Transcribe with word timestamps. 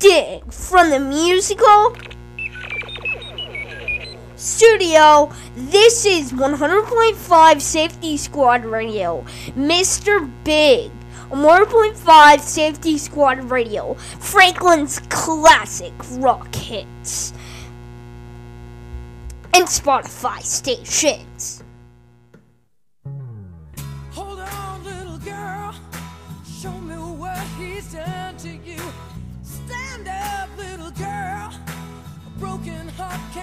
Dig 0.00 0.50
from 0.50 0.88
the 0.88 0.98
musical 0.98 1.94
studio. 4.34 5.30
This 5.54 6.06
is 6.06 6.32
100.5 6.32 7.60
Safety 7.60 8.16
Squad 8.16 8.64
Radio. 8.64 9.26
Mr. 9.48 10.32
Big. 10.42 10.90
100.5 11.28 12.40
Safety 12.40 12.96
Squad 12.96 13.50
Radio. 13.50 13.92
Franklin's 14.18 15.00
classic 15.10 15.92
rock 16.12 16.54
hits. 16.54 17.34
And 19.52 19.66
Spotify 19.66 20.40
station. 20.40 21.29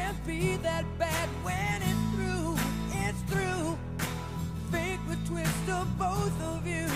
can't 0.07 0.25
be 0.25 0.55
that 0.57 0.85
bad 0.97 1.27
when 1.43 1.81
it's 1.81 2.05
through, 2.15 2.55
it's 3.03 3.21
through. 3.29 3.77
Fate 4.71 4.99
would 5.09 5.25
twist 5.25 5.69
of 5.69 5.85
both 5.99 6.41
of 6.43 6.65
you. 6.65 6.87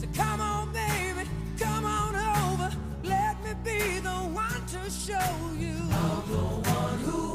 So 0.00 0.06
come 0.14 0.40
on, 0.40 0.72
baby, 0.72 1.28
come 1.58 1.84
on 1.84 2.14
over. 2.16 2.74
Let 3.02 3.36
me 3.44 3.52
be 3.62 3.98
the 3.98 4.18
one 4.32 4.64
to 4.74 4.90
show 4.90 5.30
you. 5.58 5.76
I'm 5.90 6.22
the 6.30 6.70
one 6.70 6.98
who. 7.00 7.33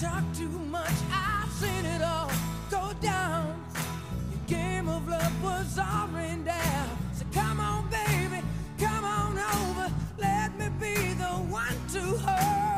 talk 0.00 0.24
too 0.34 0.48
much, 0.48 0.92
I've 1.10 1.50
seen 1.52 1.86
it 1.86 2.02
all 2.02 2.30
go 2.70 2.92
down. 3.00 3.58
Your 4.30 4.58
game 4.58 4.88
of 4.88 5.08
love 5.08 5.42
was 5.42 5.78
all 5.78 6.08
ran 6.08 6.44
down. 6.44 6.88
So 7.14 7.24
come 7.32 7.60
on, 7.60 7.88
baby, 7.88 8.42
come 8.78 9.04
on 9.04 9.38
over. 9.38 9.90
Let 10.18 10.58
me 10.58 10.68
be 10.78 11.14
the 11.14 11.32
one 11.48 11.76
to 11.92 12.00
hold. 12.18 12.75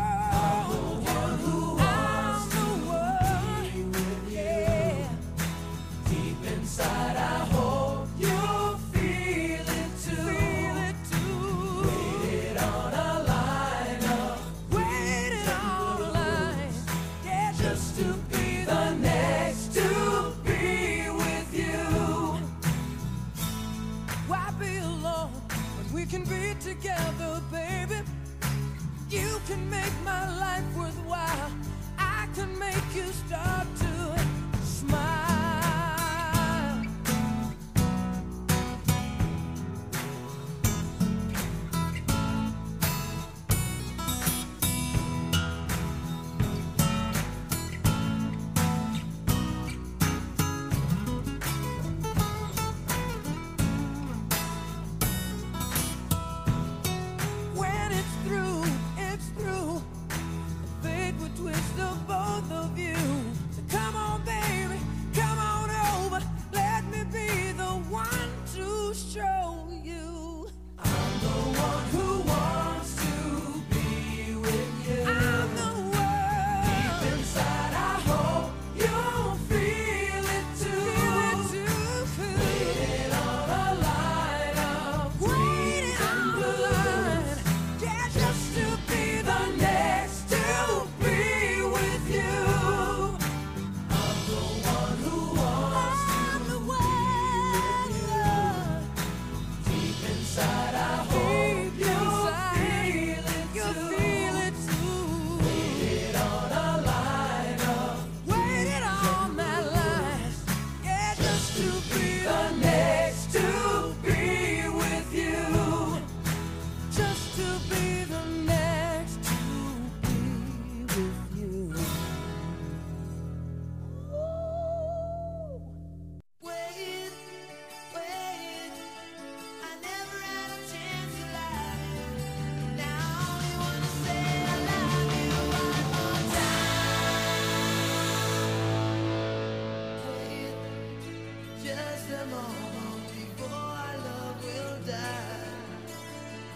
them 142.09 142.33
all 142.33 143.01
before 143.13 143.49
our 143.53 143.97
love 143.99 144.45
will 144.45 144.79
die. 144.87 145.49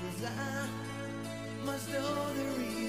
Cause 0.00 0.24
I 0.24 0.68
must 1.66 1.88
know 1.92 2.32
the 2.34 2.44
reason. 2.58 2.81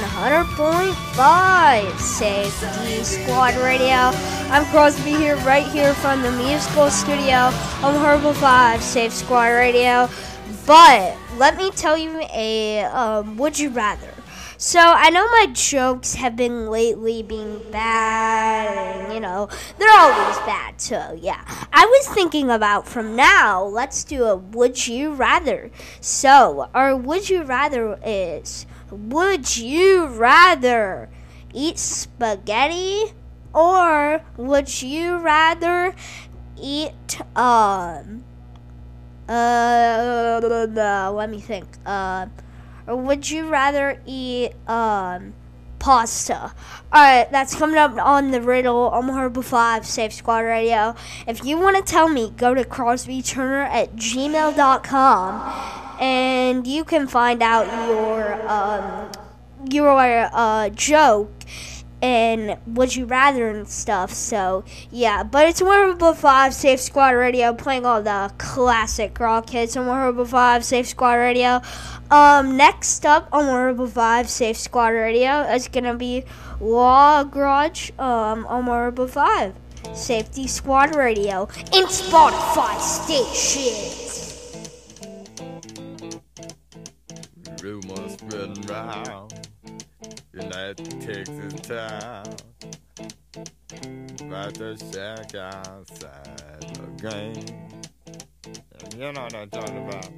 100.5 0.00 1.98
Safety 1.98 3.04
Squad 3.04 3.54
Radio. 3.56 4.10
I'm 4.50 4.64
Crosby 4.70 5.10
here, 5.10 5.36
right 5.44 5.66
here 5.66 5.92
from 5.92 6.22
the 6.22 6.32
musical 6.32 6.88
studio 6.88 7.50
on 7.82 7.94
Horrible 7.96 8.32
5 8.32 8.82
Safe 8.82 9.12
Squad 9.12 9.48
Radio. 9.48 10.08
But 10.64 11.14
let 11.36 11.58
me 11.58 11.70
tell 11.72 11.98
you 11.98 12.22
a 12.32 12.84
um, 12.84 13.36
would 13.36 13.58
you 13.58 13.68
rather. 13.68 14.08
So 14.56 14.80
I 14.80 15.10
know 15.10 15.26
my 15.26 15.48
jokes 15.52 16.14
have 16.14 16.36
been 16.36 16.68
lately 16.70 17.22
being 17.22 17.60
bad, 17.70 19.04
and 19.04 19.12
you 19.12 19.20
know 19.20 19.50
they're 19.76 19.90
always 19.90 20.38
bad. 20.46 20.80
So 20.80 21.18
yeah, 21.20 21.44
I 21.70 21.84
was 21.84 22.08
thinking 22.14 22.48
about 22.48 22.88
from 22.88 23.14
now, 23.14 23.62
let's 23.62 24.04
do 24.04 24.24
a 24.24 24.36
would 24.36 24.86
you 24.86 25.12
rather. 25.12 25.70
So 26.00 26.70
our 26.72 26.96
would 26.96 27.28
you 27.28 27.42
rather 27.42 27.98
is 28.02 28.64
would 28.92 29.56
you 29.56 30.06
rather 30.06 31.08
eat 31.52 31.78
spaghetti 31.78 33.12
or 33.52 34.22
would 34.36 34.82
you 34.82 35.18
rather 35.18 35.94
eat 36.60 37.20
um 37.36 38.24
uh 39.28 41.10
let 41.12 41.30
me 41.30 41.40
think 41.40 41.66
uh 41.86 42.26
or 42.86 42.96
would 42.96 43.30
you 43.30 43.48
rather 43.48 44.00
eat 44.06 44.52
um, 44.68 45.34
pasta? 45.78 46.52
Alright, 46.92 47.30
that's 47.30 47.54
coming 47.54 47.76
up 47.76 47.96
on 47.96 48.30
the 48.30 48.40
riddle 48.40 48.88
on 48.90 49.08
Horrible 49.08 49.42
5 49.42 49.86
Safe 49.86 50.12
Squad 50.12 50.40
Radio. 50.40 50.94
If 51.26 51.44
you 51.44 51.58
want 51.58 51.76
to 51.76 51.82
tell 51.82 52.08
me, 52.08 52.30
go 52.36 52.54
to 52.54 52.64
crosbyturner 52.64 53.66
at 53.66 53.94
gmail.com 53.96 55.81
and 56.02 56.66
you 56.66 56.82
can 56.82 57.06
find 57.06 57.40
out 57.42 57.64
your 57.88 58.34
um, 58.50 59.12
your 59.70 59.88
uh, 60.32 60.68
joke 60.70 61.30
and 62.02 62.58
would 62.66 62.96
you 62.96 63.04
rather 63.06 63.48
and 63.48 63.68
stuff. 63.68 64.12
So 64.12 64.64
yeah, 64.90 65.22
but 65.22 65.48
it's 65.48 65.60
Horrible 65.60 66.12
Five 66.12 66.52
Safe 66.54 66.80
Squad 66.80 67.10
Radio 67.10 67.54
playing 67.54 67.86
all 67.86 68.02
the 68.02 68.32
classic 68.36 69.18
rock 69.20 69.50
hits 69.50 69.76
on 69.76 69.86
Horrible 69.86 70.24
Five 70.24 70.64
Safe 70.64 70.88
Squad 70.88 71.14
Radio. 71.14 71.62
Um, 72.10 72.56
next 72.56 73.06
up 73.06 73.28
on 73.32 73.44
Horrible 73.44 73.86
Five 73.86 74.28
Safe 74.28 74.56
Squad 74.56 74.88
Radio 74.88 75.42
is 75.42 75.68
gonna 75.68 75.94
be 75.94 76.24
Law 76.60 77.22
Garage 77.22 77.90
um, 78.00 78.44
on 78.46 78.64
Horrible 78.64 79.06
Five 79.06 79.54
Safety 79.94 80.48
Squad 80.48 80.96
Radio 80.96 81.48
in 81.72 81.84
Spotify 81.86 82.76
stations. 82.80 84.11
Rumors 87.62 88.14
spreading 88.14 88.56
in 90.34 90.48
that 90.50 90.76
Texas 91.00 91.60
town 91.60 92.24
about 94.20 94.54
the 94.54 94.76
shack 94.90 95.32
outside 95.36 96.98
game. 97.00 97.70
And 98.80 98.94
you 98.94 99.12
know 99.12 99.22
what 99.22 99.34
I'm 99.36 99.48
talking 99.48 99.78
about. 99.86 100.10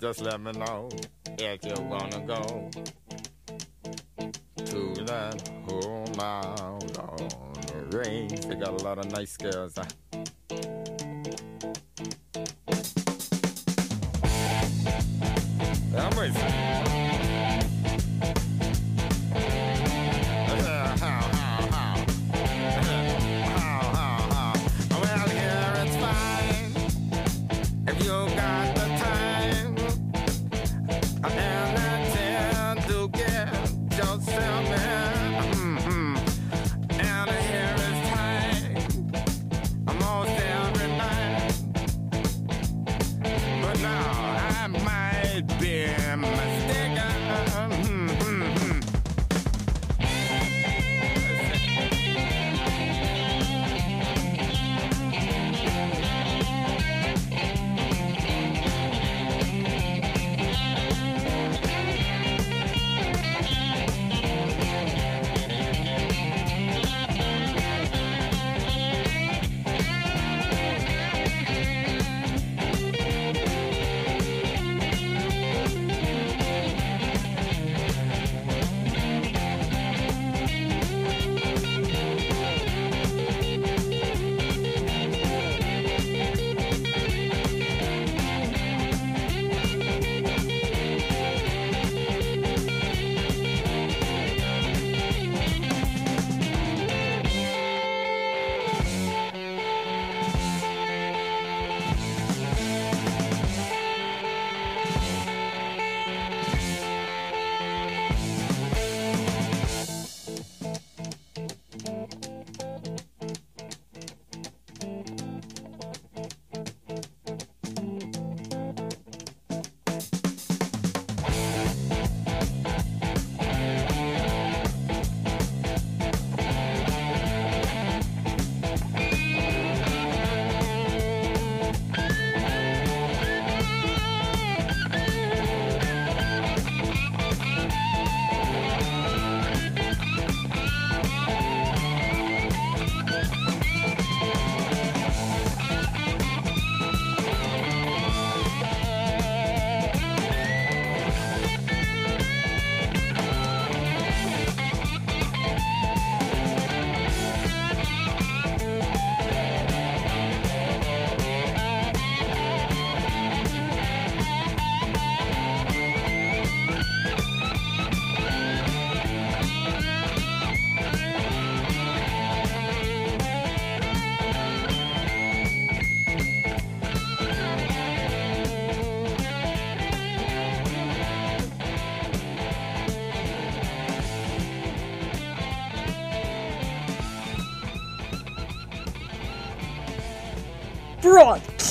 Just 0.00 0.22
let 0.22 0.40
me 0.40 0.52
know 0.52 0.88
if 1.38 1.62
you 1.66 1.74
wanna 1.84 2.20
go 2.26 2.70
to 4.64 5.04
that 5.04 5.50
whole 5.68 6.06
mile 6.16 6.80
on 6.98 7.52
the 7.66 7.98
range. 7.98 8.40
They 8.46 8.54
got 8.54 8.80
a 8.80 8.82
lot 8.82 8.96
of 8.96 9.12
nice 9.12 9.36
girls. 9.36 9.74
Huh? 9.76 9.84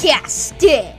Broadcasting 0.10 0.92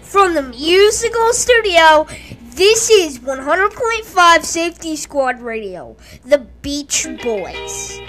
from 0.00 0.32
the 0.32 0.42
musical 0.42 1.32
studio. 1.34 2.06
This 2.40 2.88
is 2.88 3.18
100.5 3.18 4.44
Safety 4.44 4.96
Squad 4.96 5.42
Radio, 5.42 5.94
the 6.24 6.38
Beach 6.62 7.06
Boys. 7.22 8.00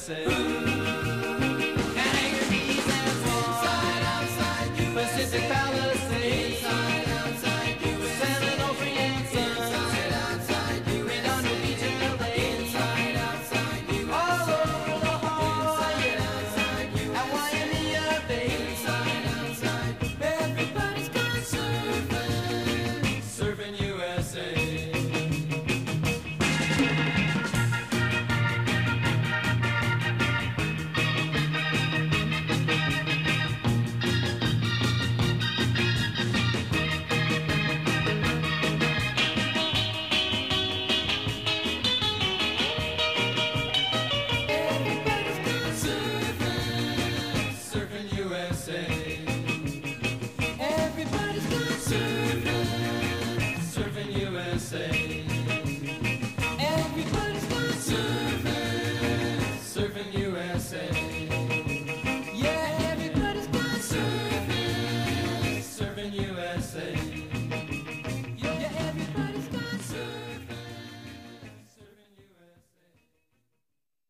USA. 0.00 0.69